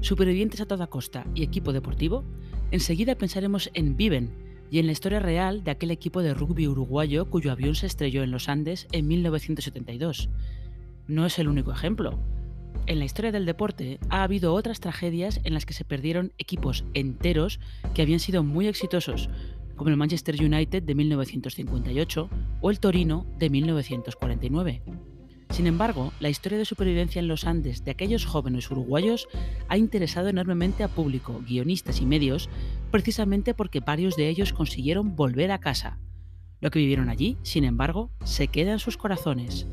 [0.00, 2.24] supervivientes a toda costa y equipo deportivo,
[2.70, 4.30] enseguida pensaremos en Viven
[4.70, 8.22] y en la historia real de aquel equipo de rugby uruguayo cuyo avión se estrelló
[8.22, 10.28] en los Andes en 1972.
[11.06, 12.18] No es el único ejemplo.
[12.86, 16.84] En la historia del deporte ha habido otras tragedias en las que se perdieron equipos
[16.94, 17.60] enteros
[17.94, 19.28] que habían sido muy exitosos,
[19.76, 22.30] como el Manchester United de 1958
[22.60, 24.82] o el Torino de 1949.
[25.50, 29.28] Sin embargo, la historia de supervivencia en los Andes de aquellos jóvenes uruguayos
[29.68, 32.48] ha interesado enormemente a público, guionistas y medios,
[32.90, 35.98] precisamente porque varios de ellos consiguieron volver a casa.
[36.60, 39.66] Lo que vivieron allí, sin embargo, se queda en sus corazones.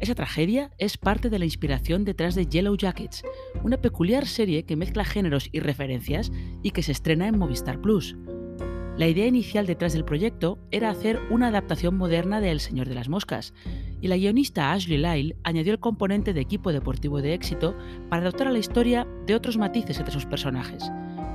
[0.00, 3.22] Esa tragedia es parte de la inspiración detrás de Yellow Jackets,
[3.62, 8.16] una peculiar serie que mezcla géneros y referencias y que se estrena en Movistar Plus.
[8.96, 12.94] La idea inicial detrás del proyecto era hacer una adaptación moderna de El Señor de
[12.94, 13.52] las Moscas,
[14.00, 17.76] y la guionista Ashley Lyle añadió el componente de equipo deportivo de éxito
[18.08, 20.90] para adaptar a la historia de otros matices entre sus personajes.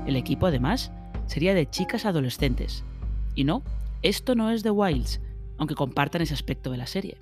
[0.08, 0.91] El equipo, además,
[1.27, 2.83] sería de chicas adolescentes.
[3.36, 3.63] Y no,
[4.02, 5.21] esto no es The Wilds,
[5.58, 7.17] aunque compartan ese aspecto de la serie.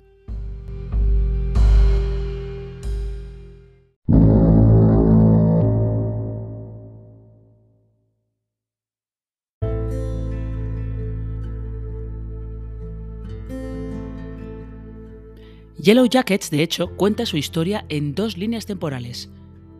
[15.78, 19.30] Yellow Jackets, de hecho, cuenta su historia en dos líneas temporales.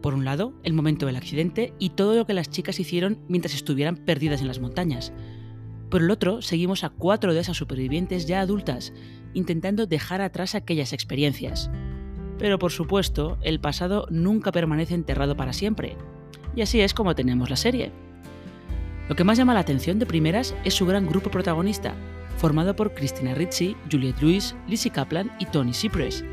[0.03, 3.55] Por un lado, el momento del accidente y todo lo que las chicas hicieron mientras
[3.55, 5.13] estuvieran perdidas en las montañas.
[5.91, 8.93] Por el otro, seguimos a cuatro de esas supervivientes ya adultas,
[9.35, 11.71] intentando dejar atrás aquellas experiencias.
[12.39, 15.97] Pero por supuesto, el pasado nunca permanece enterrado para siempre.
[16.57, 17.93] Y así es como tenemos la serie.
[19.09, 21.95] Lo que más llama la atención de primeras es su gran grupo protagonista,
[22.37, 26.25] formado por Christina Ricci, Juliette Lewis, Lizzie Kaplan y Tony Cypress.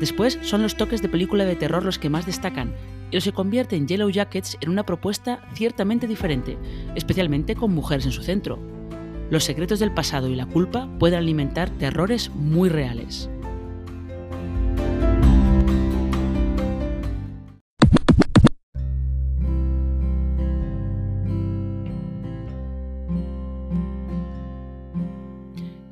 [0.00, 2.74] Después son los toques de película de terror los que más destacan,
[3.12, 6.58] y se convierte en Yellow Jackets en una propuesta ciertamente diferente,
[6.94, 8.58] especialmente con mujeres en su centro.
[9.30, 13.28] Los secretos del pasado y la culpa pueden alimentar terrores muy reales.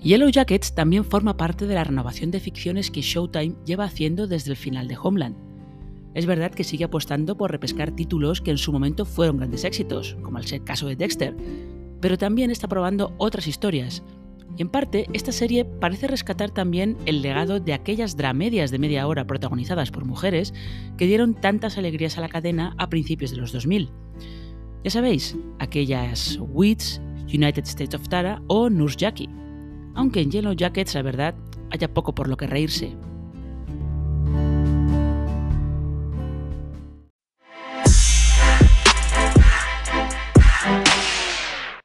[0.03, 4.51] Yellow Jackets también forma parte de la renovación de ficciones que Showtime lleva haciendo desde
[4.51, 5.37] el final de Homeland.
[6.15, 10.17] Es verdad que sigue apostando por repescar títulos que en su momento fueron grandes éxitos,
[10.23, 11.37] como el caso de Dexter,
[12.01, 14.03] pero también está probando otras historias.
[14.57, 19.27] En parte, esta serie parece rescatar también el legado de aquellas dramedias de media hora
[19.27, 20.55] protagonizadas por mujeres
[20.97, 23.91] que dieron tantas alegrías a la cadena a principios de los 2000.
[24.83, 29.29] Ya sabéis, aquellas Wits, United States of Tara o Nurse Jackie
[29.95, 31.35] aunque en Yellow Jackets la verdad
[31.71, 32.97] haya poco por lo que reírse.